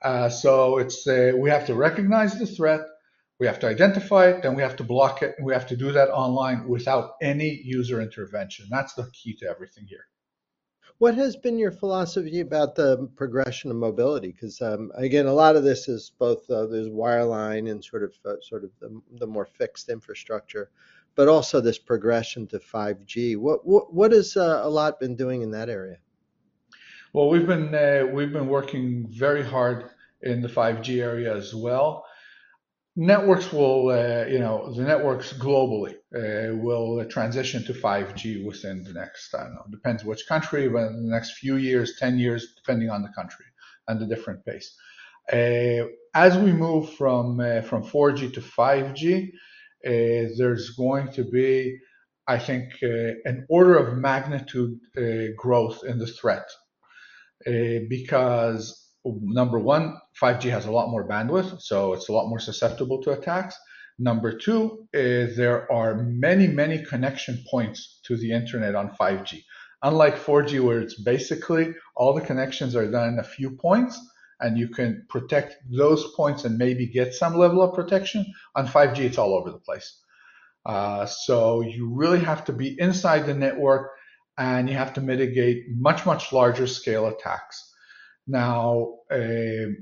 Uh, 0.05 0.29
so 0.29 0.79
it's 0.79 1.07
uh, 1.07 1.33
we 1.37 1.49
have 1.49 1.67
to 1.67 1.75
recognize 1.75 2.39
the 2.39 2.47
threat 2.47 2.83
we 3.39 3.47
have 3.47 3.59
to 3.61 3.67
identify 3.67 4.29
it, 4.29 4.43
then 4.43 4.55
we 4.55 4.63
have 4.63 4.77
to 4.77 4.85
block 4.85 5.23
it, 5.23 5.35
and 5.37 5.47
we 5.47 5.53
have 5.53 5.67
to 5.69 5.77
do 5.77 5.93
that 5.93 6.11
online 6.11 6.69
without 6.69 7.15
any 7.21 7.61
user 7.65 8.01
intervention. 8.01 8.67
That's 8.71 8.95
the 8.95 9.11
key 9.13 9.35
to 9.37 9.49
everything 9.49 9.87
here. 9.89 10.07
What 10.99 11.17
has 11.17 11.35
been 11.35 11.59
your 11.59 11.73
philosophy 11.73 12.39
about 12.39 12.77
the 12.77 13.09
progression 13.17 13.73
of 13.73 13.77
mobility? 13.77 14.31
Because 14.31 14.63
um, 14.63 14.93
again, 14.95 15.27
a 15.27 15.33
lot 15.33 15.57
of 15.57 15.65
this 15.65 15.89
is 15.89 16.13
both 16.17 16.49
uh, 16.49 16.67
there's 16.67 16.87
wireline 16.87 17.69
and 17.69 17.85
sort 17.85 18.05
of 18.05 18.15
uh, 18.25 18.35
sort 18.41 18.63
of 18.63 18.71
the, 18.79 19.01
the, 19.19 19.27
more 19.27 19.45
fixed 19.45 19.89
infrastructure, 19.89 20.71
but 21.17 21.27
also 21.27 21.61
this 21.61 21.79
progression 21.79 22.47
to 22.47 22.61
5G. 22.61 23.37
What 23.37 23.67
what, 23.67 23.93
what 23.93 24.13
has 24.13 24.37
uh, 24.37 24.69
lot 24.71 25.01
been 25.01 25.17
doing 25.17 25.43
in 25.43 25.51
that 25.51 25.69
area? 25.69 25.97
Well, 27.13 27.29
we've 27.29 27.49
been 27.49 27.75
uh, 27.75 28.07
we've 28.13 28.33
been 28.33 28.47
working 28.47 29.09
very 29.11 29.43
hard 29.43 29.91
in 30.23 30.41
the 30.41 30.49
5G 30.49 31.03
area 31.03 31.35
as 31.35 31.53
well 31.53 32.05
networks 32.97 33.53
will, 33.53 33.89
uh, 33.89 34.27
you 34.27 34.39
know, 34.39 34.73
the 34.75 34.83
networks 34.83 35.33
globally 35.33 35.95
uh, 36.15 36.55
will 36.57 37.05
transition 37.07 37.65
to 37.65 37.73
5G 37.73 38.45
within 38.45 38.85
the 38.85 38.93
next, 38.93 39.35
I 39.35 39.45
don't 39.45 39.55
know, 39.55 39.65
depends 39.71 40.05
which 40.05 40.27
country, 40.27 40.69
but 40.69 40.89
in 40.89 41.07
the 41.07 41.13
next 41.13 41.39
few 41.39 41.57
years, 41.57 41.97
10 41.99 42.19
years, 42.19 42.55
depending 42.57 42.91
on 42.91 43.03
the 43.03 43.09
country 43.09 43.47
and 43.89 44.01
the 44.01 44.07
different 44.07 44.45
pace. 44.45 44.75
Uh, 45.33 45.87
as 46.15 46.37
we 46.37 46.53
move 46.53 46.93
from 46.95 47.41
uh, 47.41 47.63
from 47.63 47.85
4G 47.85 48.35
to 48.35 48.41
5G, 48.41 49.29
uh, 49.29 50.29
there's 50.37 50.71
going 50.71 51.11
to 51.13 51.25
be, 51.25 51.79
I 52.27 52.39
think, 52.39 52.75
uh, 52.83 53.15
an 53.25 53.47
order 53.49 53.77
of 53.77 53.97
magnitude 53.97 54.79
growth 55.37 55.85
in 55.85 55.99
the 55.99 56.07
threat 56.07 56.49
because 57.89 58.82
number 59.05 59.59
one, 59.59 59.99
5G 60.21 60.51
has 60.51 60.67
a 60.67 60.73
lot 60.73 60.91
more 60.91 61.09
bandwidth, 61.09 61.61
so 61.61 61.93
it's 61.93 62.09
a 62.09 62.13
lot 62.13 62.29
more 62.29 62.39
susceptible 62.39 63.03
to 63.03 63.13
attacks. 63.13 63.57
Number 63.99 64.37
two, 64.37 64.89
is 64.93 65.37
there 65.37 65.71
are 65.71 66.03
many, 66.03 66.47
many 66.47 66.85
connection 66.85 67.45
points 67.51 68.01
to 68.05 68.17
the 68.17 68.33
internet 68.33 68.75
on 68.75 68.97
5G. 69.01 69.43
Unlike 69.83 70.17
4G, 70.17 70.61
where 70.61 70.81
it's 70.81 71.01
basically 71.01 71.75
all 71.97 72.15
the 72.15 72.21
connections 72.21 72.77
are 72.77 72.91
done 72.91 73.15
in 73.15 73.19
a 73.19 73.25
few 73.25 73.51
points, 73.51 73.99
and 74.41 74.59
you 74.59 74.69
can 74.69 75.05
protect 75.09 75.57
those 75.71 76.13
points 76.15 76.45
and 76.45 76.59
maybe 76.59 76.87
get 76.87 77.15
some 77.15 77.37
level 77.37 77.63
of 77.63 77.75
protection. 77.75 78.25
On 78.57 78.67
5G, 78.67 79.01
it's 79.01 79.19
all 79.19 79.35
over 79.35 79.51
the 79.51 79.59
place. 79.59 80.01
Uh, 80.65 81.07
so 81.07 81.61
you 81.61 81.93
really 81.93 82.21
have 82.21 82.45
to 82.45 82.53
be 82.53 82.77
inside 82.81 83.27
the 83.27 83.35
network, 83.35 83.91
and 84.39 84.69
you 84.69 84.77
have 84.77 84.95
to 84.95 85.01
mitigate 85.01 85.65
much, 85.71 86.07
much 86.07 86.33
larger 86.33 86.67
scale 86.67 87.07
attacks. 87.07 87.72
Now, 88.27 88.99
uh, 89.11 89.73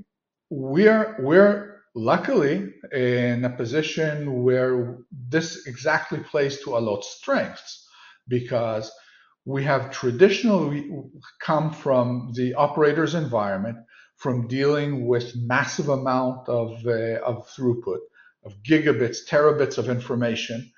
we're 0.49 1.15
we're 1.19 1.81
luckily 1.95 2.73
in 2.91 3.45
a 3.45 3.49
position 3.49 4.43
where 4.43 4.97
this 5.29 5.67
exactly 5.67 6.19
plays 6.19 6.61
to 6.61 6.75
a 6.75 6.77
Allot's 6.77 7.09
strengths 7.09 7.87
because 8.27 8.91
we 9.45 9.63
have 9.63 9.91
traditionally 9.91 10.89
come 11.41 11.71
from 11.71 12.31
the 12.35 12.53
operator's 12.55 13.15
environment, 13.15 13.77
from 14.17 14.47
dealing 14.47 15.07
with 15.07 15.35
massive 15.35 15.89
amount 15.89 16.47
of, 16.47 16.85
uh, 16.85 17.19
of 17.25 17.47
throughput, 17.49 17.99
of 18.45 18.53
gigabits, 18.63 19.17
terabits 19.27 19.77
of 19.77 19.89
information. 19.89 20.71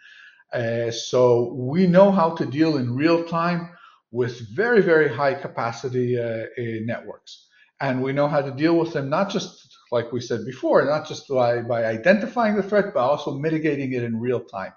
Uh, 0.53 0.91
so 0.91 1.53
we 1.53 1.87
know 1.87 2.11
how 2.11 2.35
to 2.35 2.45
deal 2.45 2.77
in 2.77 2.95
real 2.95 3.23
time 3.25 3.69
with 4.11 4.55
very, 4.55 4.81
very 4.81 5.09
high 5.09 5.33
capacity 5.33 6.17
uh, 6.17 6.45
networks 6.85 7.47
and 7.83 8.01
we 8.01 8.13
know 8.13 8.27
how 8.27 8.41
to 8.41 8.51
deal 8.51 8.75
with 8.77 8.93
them 8.93 9.09
not 9.09 9.29
just 9.29 9.77
like 9.91 10.11
we 10.11 10.21
said 10.21 10.45
before 10.45 10.83
not 10.85 11.07
just 11.07 11.27
by, 11.27 11.61
by 11.61 11.85
identifying 11.85 12.55
the 12.55 12.63
threat 12.63 12.93
but 12.93 13.01
also 13.11 13.37
mitigating 13.37 13.91
it 13.93 14.03
in 14.03 14.19
real 14.19 14.39
time. 14.39 14.73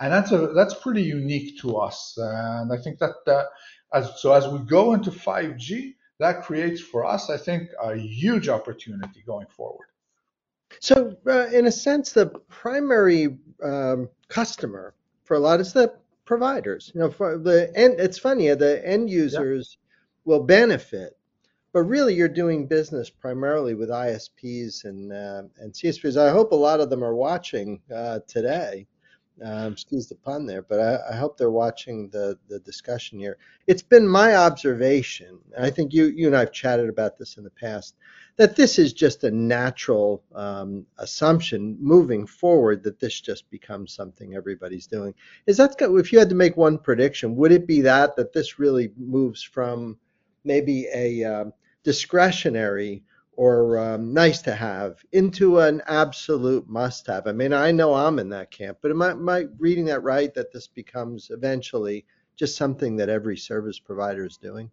And 0.00 0.12
that's 0.12 0.32
a 0.32 0.48
that's 0.58 0.74
pretty 0.74 1.02
unique 1.02 1.58
to 1.60 1.76
us. 1.76 1.98
And 2.18 2.72
i 2.72 2.78
think 2.82 2.98
that 2.98 3.16
uh, 3.26 3.44
as 3.92 4.04
so 4.20 4.32
as 4.32 4.48
we 4.48 4.58
go 4.78 4.94
into 4.94 5.10
5g 5.10 5.94
that 6.18 6.42
creates 6.46 6.80
for 6.80 7.00
us 7.14 7.30
i 7.30 7.38
think 7.46 7.62
a 7.82 7.94
huge 7.96 8.48
opportunity 8.48 9.22
going 9.26 9.50
forward. 9.58 9.88
So, 10.80 11.16
uh, 11.26 11.46
in 11.58 11.66
a 11.66 11.72
sense, 11.72 12.12
the 12.12 12.26
primary 12.48 13.38
um, 13.62 14.08
customer 14.28 14.94
for 15.24 15.36
Allot 15.36 15.60
is 15.60 15.72
the 15.72 15.94
providers. 16.24 16.90
You 16.94 17.00
know, 17.00 17.10
for 17.10 17.38
the 17.38 17.72
and 17.76 17.98
it's 18.00 18.18
funny, 18.18 18.52
the 18.54 18.86
end 18.86 19.08
users 19.08 19.78
will 20.24 20.42
benefit, 20.42 21.16
but 21.76 21.82
really 21.82 22.14
you're 22.14 22.26
doing 22.26 22.66
business 22.66 23.10
primarily 23.10 23.74
with 23.74 23.90
ISPs 23.90 24.86
and 24.86 25.12
uh, 25.12 25.42
and 25.58 25.74
CSPs. 25.74 26.16
I 26.16 26.30
hope 26.30 26.52
a 26.52 26.54
lot 26.54 26.80
of 26.80 26.88
them 26.88 27.04
are 27.04 27.14
watching 27.14 27.82
uh, 27.94 28.20
today. 28.26 28.86
Um, 29.44 29.74
excuse 29.74 30.06
the 30.06 30.14
pun 30.14 30.46
there, 30.46 30.62
but 30.62 30.80
I, 30.80 31.12
I, 31.12 31.16
hope 31.16 31.36
they're 31.36 31.50
watching 31.50 32.08
the 32.08 32.38
the 32.48 32.60
discussion 32.60 33.18
here. 33.18 33.36
It's 33.66 33.82
been 33.82 34.08
my 34.08 34.36
observation, 34.36 35.38
and 35.54 35.66
I 35.66 35.68
think 35.68 35.92
you 35.92 36.04
you 36.04 36.28
and 36.28 36.34
I've 36.34 36.50
chatted 36.50 36.88
about 36.88 37.18
this 37.18 37.36
in 37.36 37.44
the 37.44 37.50
past, 37.50 37.96
that 38.36 38.56
this 38.56 38.78
is 38.78 38.94
just 38.94 39.24
a 39.24 39.30
natural 39.30 40.22
um, 40.34 40.86
assumption 40.96 41.76
moving 41.78 42.26
forward 42.26 42.82
that 42.84 43.00
this 43.00 43.20
just 43.20 43.50
becomes 43.50 43.92
something 43.92 44.34
everybody's 44.34 44.86
doing. 44.86 45.12
Is 45.44 45.58
that 45.58 45.76
if 45.78 46.10
you 46.10 46.18
had 46.18 46.30
to 46.30 46.34
make 46.34 46.56
one 46.56 46.78
prediction, 46.78 47.36
would 47.36 47.52
it 47.52 47.66
be 47.66 47.82
that 47.82 48.16
that 48.16 48.32
this 48.32 48.58
really 48.58 48.92
moves 48.96 49.42
from 49.42 49.98
maybe 50.42 50.86
a 50.94 51.22
uh, 51.22 51.44
discretionary 51.86 53.04
or 53.36 53.78
um, 53.78 54.12
nice 54.12 54.42
to 54.42 54.52
have 54.52 54.96
into 55.12 55.60
an 55.60 55.80
absolute 55.86 56.68
must 56.68 57.06
have. 57.06 57.28
I 57.28 57.32
mean, 57.32 57.52
I 57.52 57.70
know 57.70 57.94
I'm 57.94 58.18
in 58.18 58.28
that 58.30 58.50
camp, 58.50 58.78
but 58.82 58.90
am 58.90 59.02
I, 59.02 59.10
am 59.10 59.28
I 59.28 59.44
reading 59.58 59.84
that 59.84 60.02
right 60.02 60.34
that 60.34 60.52
this 60.52 60.66
becomes 60.66 61.30
eventually 61.30 62.04
just 62.34 62.56
something 62.56 62.96
that 62.96 63.08
every 63.08 63.36
service 63.36 63.78
provider 63.78 64.26
is 64.26 64.36
doing? 64.36 64.68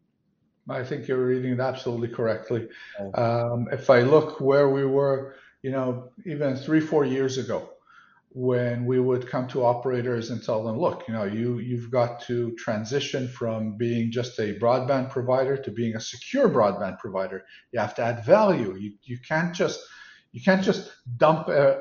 I 0.67 0.83
think 0.83 1.07
you're 1.07 1.23
reading 1.23 1.53
it 1.53 1.59
absolutely 1.59 2.07
correctly. 2.07 2.67
Um, 3.13 3.67
if 3.71 3.91
I 3.91 4.01
look 4.01 4.41
where 4.41 4.69
we 4.69 4.85
were, 4.85 5.35
you 5.61 5.69
know, 5.69 6.09
even 6.25 6.55
three, 6.55 6.79
four 6.79 7.05
years 7.05 7.37
ago, 7.37 7.69
when 8.35 8.85
we 8.85 8.99
would 8.99 9.27
come 9.27 9.47
to 9.47 9.63
operators 9.63 10.31
and 10.31 10.43
tell 10.43 10.63
them, 10.63 10.77
look, 10.77 11.03
you 11.07 11.13
know, 11.13 11.23
you 11.23 11.59
you've 11.59 11.91
got 11.91 12.21
to 12.21 12.51
transition 12.55 13.27
from 13.27 13.77
being 13.77 14.11
just 14.11 14.39
a 14.39 14.57
broadband 14.59 15.11
provider 15.11 15.55
to 15.55 15.71
being 15.71 15.95
a 15.95 16.01
secure 16.01 16.49
broadband 16.49 16.97
provider. 16.97 17.45
You 17.71 17.79
have 17.79 17.93
to 17.95 18.01
add 18.01 18.25
value. 18.25 18.75
You 18.75 18.93
you 19.03 19.19
can't 19.19 19.53
just 19.53 19.79
you 20.31 20.41
can't 20.41 20.63
just 20.63 20.91
dump 21.17 21.47
uh, 21.47 21.75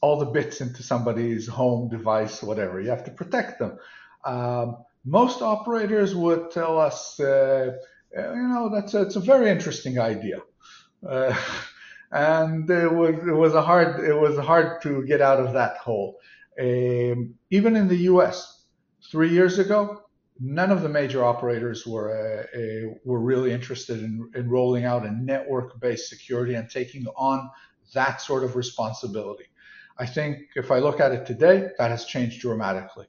all 0.00 0.18
the 0.18 0.26
bits 0.26 0.62
into 0.62 0.82
somebody's 0.82 1.46
home 1.46 1.90
device, 1.90 2.42
whatever. 2.42 2.80
You 2.80 2.88
have 2.88 3.04
to 3.04 3.10
protect 3.10 3.58
them. 3.58 3.78
Um, 4.24 4.78
most 5.04 5.42
operators 5.42 6.14
would 6.14 6.50
tell 6.50 6.78
us, 6.78 7.20
uh, 7.20 7.72
you 8.16 8.48
know, 8.48 8.70
that's 8.74 8.94
a, 8.94 9.02
it's 9.02 9.16
a 9.16 9.20
very 9.20 9.50
interesting 9.50 9.98
idea. 9.98 10.40
Uh, 11.06 11.34
and 12.12 12.68
it 12.70 12.92
was 12.92 13.14
it 13.26 13.34
was 13.34 13.54
a 13.54 13.62
hard 13.62 14.04
it 14.04 14.14
was 14.14 14.38
hard 14.38 14.80
to 14.82 15.04
get 15.04 15.20
out 15.20 15.40
of 15.40 15.52
that 15.52 15.76
hole. 15.78 16.18
Um, 16.60 17.34
even 17.50 17.76
in 17.76 17.86
the 17.86 17.96
U.S., 18.12 18.64
three 19.10 19.30
years 19.30 19.58
ago, 19.58 20.02
none 20.40 20.70
of 20.70 20.82
the 20.82 20.88
major 20.88 21.24
operators 21.24 21.86
were 21.86 22.10
uh, 22.10 22.58
uh, 22.58 22.94
were 23.04 23.20
really 23.20 23.52
interested 23.52 23.98
in, 24.02 24.30
in 24.34 24.48
rolling 24.48 24.84
out 24.84 25.06
a 25.06 25.10
network-based 25.10 26.08
security 26.08 26.54
and 26.54 26.70
taking 26.70 27.06
on 27.16 27.50
that 27.94 28.20
sort 28.20 28.44
of 28.44 28.56
responsibility. 28.56 29.44
I 29.98 30.06
think 30.06 30.38
if 30.54 30.70
I 30.70 30.78
look 30.78 31.00
at 31.00 31.12
it 31.12 31.26
today, 31.26 31.68
that 31.78 31.90
has 31.90 32.04
changed 32.04 32.40
dramatically. 32.40 33.06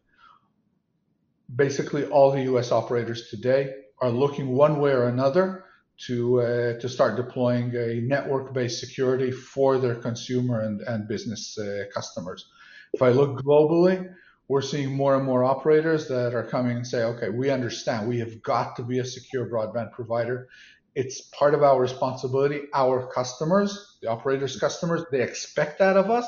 Basically, 1.56 2.06
all 2.06 2.32
the 2.32 2.44
U.S. 2.44 2.72
operators 2.72 3.30
today 3.30 3.74
are 4.00 4.10
looking 4.10 4.50
one 4.50 4.80
way 4.80 4.92
or 4.92 5.08
another 5.08 5.66
to 6.08 6.42
uh, 6.42 6.80
to 6.80 6.88
start 6.88 7.16
deploying 7.18 7.76
a 7.76 8.02
network-based 8.02 8.80
security 8.80 9.32
for 9.32 9.78
their 9.78 9.96
consumer 9.96 10.62
and, 10.62 10.82
and 10.82 11.08
business 11.08 11.58
uh, 11.58 11.84
customers. 11.94 12.46
If 12.94 13.02
I 13.02 13.10
look 13.10 13.44
globally, 13.44 14.14
we're 14.48 14.62
seeing 14.62 14.96
more 14.96 15.16
and 15.16 15.26
more 15.26 15.44
operators 15.44 16.08
that 16.08 16.34
are 16.34 16.44
coming 16.44 16.78
and 16.78 16.88
say, 16.88 17.04
okay, 17.04 17.30
we 17.30 17.50
understand 17.52 18.08
we 18.08 18.20
have 18.20 18.42
got 18.42 18.76
to 18.78 18.84
be 18.84 19.00
a 19.00 19.06
secure 19.06 19.48
broadband 19.48 19.92
provider. 19.92 20.48
It's 20.96 21.22
part 21.22 21.54
of 21.54 21.62
our 21.64 21.80
responsibility. 21.80 22.62
Our 22.74 23.12
customers, 23.14 23.98
the 24.02 24.10
operators' 24.10 24.60
customers, 24.60 25.04
they 25.12 25.22
expect 25.22 25.80
that 25.80 25.98
of 25.98 26.10
us. 26.10 26.28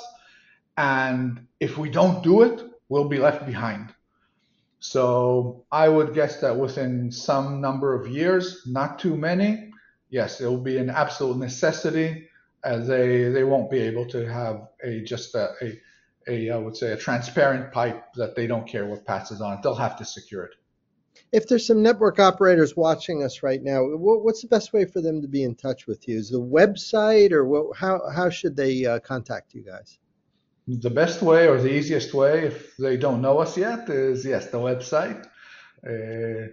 And 0.78 1.48
if 1.60 1.78
we 1.78 1.90
don't 1.90 2.24
do 2.24 2.44
it, 2.44 2.62
we'll 2.90 3.10
be 3.10 3.18
left 3.18 3.46
behind. 3.46 3.94
So 4.82 5.66
I 5.72 5.88
would 5.88 6.14
guess 6.14 6.42
that 6.42 6.58
within 6.58 7.12
some 7.12 7.62
number 7.62 7.94
of 7.94 8.08
years, 8.08 8.64
not 8.66 9.00
too 9.00 9.16
many, 9.16 9.72
yes, 10.10 10.42
it 10.42 10.48
will 10.48 10.58
be 10.58 10.78
an 10.78 10.90
absolute 10.90 11.38
necessity 11.38 12.28
they 12.64 13.30
they 13.30 13.44
won't 13.44 13.72
be 13.72 13.80
able 13.80 14.06
to 14.08 14.32
have 14.32 14.68
a 14.84 15.02
just 15.02 15.36
a, 15.36 15.54
a, 15.62 15.80
a 16.28 16.52
I 16.52 16.58
would 16.58 16.76
say 16.76 16.92
a 16.92 16.98
transparent 16.98 17.72
pipe 17.72 18.14
that 18.16 18.36
they 18.36 18.48
don't 18.48 18.68
care 18.68 18.86
what 18.86 19.06
passes 19.06 19.42
on 19.42 19.54
it. 19.54 19.64
They'll 19.64 19.76
have 19.76 19.98
to 19.98 20.06
secure 20.06 20.44
it. 20.44 20.52
If 21.32 21.48
there's 21.48 21.66
some 21.66 21.82
network 21.82 22.20
operators 22.20 22.76
watching 22.76 23.24
us 23.24 23.42
right 23.42 23.62
now, 23.62 23.84
what's 23.84 24.42
the 24.42 24.48
best 24.48 24.74
way 24.74 24.86
for 24.86 25.02
them 25.02 25.22
to 25.22 25.28
be 25.28 25.44
in 25.44 25.56
touch 25.56 25.88
with 25.88 26.08
you? 26.08 26.18
Is 26.18 26.30
the 26.30 26.42
website 26.42 27.32
or 27.32 27.46
what, 27.46 27.78
how 27.78 28.02
how 28.14 28.30
should 28.30 28.56
they 28.56 28.86
uh, 28.86 29.00
contact 29.00 29.54
you 29.54 29.64
guys? 29.64 29.98
The 30.68 30.90
best 30.90 31.22
way 31.22 31.48
or 31.48 31.60
the 31.60 31.74
easiest 31.74 32.14
way, 32.14 32.46
if 32.46 32.78
they 32.78 32.98
don't 32.98 33.22
know 33.22 33.40
us 33.40 33.58
yet, 33.58 33.90
is 33.90 34.26
yes, 34.26 34.52
the 34.52 34.58
website. 34.58 35.26
Uh, 35.86 36.52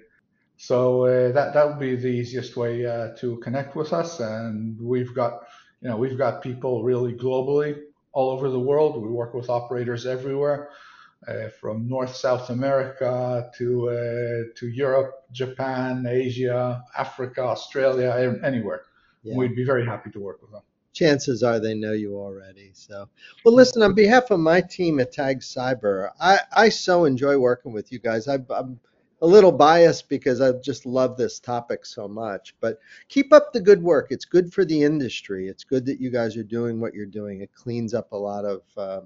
so 0.57 1.05
uh, 1.05 1.33
that 1.33 1.55
that 1.55 1.66
would 1.68 1.79
be 1.79 1.94
the 1.94 2.09
easiest 2.09 2.57
way 2.57 2.85
uh, 2.85 3.14
to 3.18 3.37
connect 3.38 3.77
with 3.77 3.92
us. 3.92 4.21
And 4.21 4.81
we've 4.81 5.14
got 5.14 5.47
you 5.81 5.88
know 5.88 5.97
we've 5.97 6.18
got 6.18 6.42
people 6.42 6.83
really 6.83 7.12
globally 7.12 7.79
all 8.12 8.31
over 8.31 8.49
the 8.51 8.59
world. 8.59 9.01
We 9.01 9.09
work 9.09 9.35
with 9.35 9.51
operators 9.51 10.07
everywhere, 10.07 10.71
uh, 11.29 11.49
from 11.61 11.88
North 11.88 12.16
South 12.16 12.51
America 12.51 13.51
to 13.59 13.88
uh, 13.90 14.59
to 14.59 14.68
Europe, 14.68 15.12
Japan, 15.33 16.07
Asia, 16.09 16.83
Africa, 16.97 17.42
Australia, 17.42 18.38
anywhere. 18.42 18.83
Yeah. 19.23 19.37
We'd 19.37 19.55
be 19.55 19.64
very 19.64 19.85
happy 19.85 20.11
to 20.11 20.21
work 20.21 20.40
with 20.40 20.53
them 20.53 20.62
chances 20.92 21.42
are 21.42 21.61
they 21.61 21.74
know 21.74 21.92
you 21.92 22.16
already. 22.16 22.70
So, 22.72 23.09
well, 23.44 23.55
listen, 23.55 23.83
on 23.83 23.94
behalf 23.94 24.31
of 24.31 24.40
my 24.40 24.61
team 24.61 25.01
at 25.01 25.12
Tag 25.12 25.40
Cyber, 25.40 26.11
I, 26.20 26.40
I 26.53 26.68
so 26.68 27.05
enjoy 27.05 27.38
working 27.38 27.72
with 27.72 27.92
you 27.92 27.98
guys. 27.98 28.29
I, 28.29 28.38
I'm 28.51 28.81
a 29.20 29.27
little 29.27 29.53
biased 29.53 30.09
because 30.09 30.40
I 30.40 30.53
just 30.53 30.87
love 30.87 31.16
this 31.16 31.40
topic 31.40 31.85
so 31.85 32.07
much, 32.07 32.55
but 32.61 32.79
keep 33.09 33.33
up 33.33 33.53
the 33.53 33.61
good 33.61 33.83
work. 33.83 34.09
It's 34.11 34.24
good 34.24 34.53
for 34.53 34.64
the 34.64 34.83
industry. 34.83 35.48
It's 35.48 35.64
good 35.64 35.85
that 35.87 36.01
you 36.01 36.11
guys 36.11 36.37
are 36.37 36.44
doing 36.44 36.81
what 36.81 36.94
you're 36.94 37.07
doing. 37.07 37.40
It 37.40 37.53
cleans 37.55 37.94
up 37.94 38.12
a 38.12 38.16
lot 38.16 38.44
of 38.44 38.62
uh, 38.77 39.01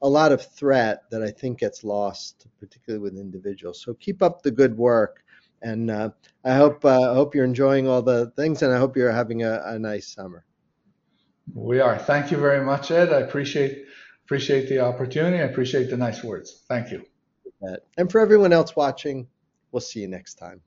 a 0.00 0.08
lot 0.08 0.32
of 0.32 0.44
threat 0.52 1.02
that 1.10 1.22
I 1.22 1.30
think 1.30 1.58
gets 1.58 1.82
lost, 1.82 2.46
particularly 2.60 3.02
with 3.02 3.18
individuals. 3.18 3.82
So 3.82 3.94
keep 3.94 4.22
up 4.22 4.42
the 4.42 4.50
good 4.50 4.76
work, 4.76 5.24
and 5.62 5.90
uh, 5.90 6.10
I 6.44 6.54
hope 6.54 6.84
uh, 6.84 7.10
I 7.10 7.14
hope 7.14 7.34
you're 7.34 7.44
enjoying 7.44 7.88
all 7.88 8.02
the 8.02 8.30
things, 8.36 8.62
and 8.62 8.72
I 8.72 8.78
hope 8.78 8.96
you're 8.96 9.12
having 9.12 9.42
a, 9.42 9.60
a 9.66 9.78
nice 9.78 10.06
summer. 10.06 10.44
We 11.54 11.80
are. 11.80 11.98
Thank 11.98 12.30
you 12.30 12.38
very 12.38 12.64
much, 12.64 12.90
Ed. 12.90 13.12
I 13.12 13.20
appreciate 13.20 13.86
appreciate 14.24 14.68
the 14.68 14.80
opportunity. 14.80 15.38
I 15.38 15.46
appreciate 15.46 15.88
the 15.90 15.96
nice 15.96 16.22
words. 16.22 16.64
Thank 16.68 16.90
you. 16.90 17.04
And 17.96 18.10
for 18.10 18.20
everyone 18.20 18.52
else 18.52 18.76
watching, 18.76 19.26
we'll 19.72 19.80
see 19.80 20.00
you 20.00 20.08
next 20.08 20.34
time. 20.34 20.60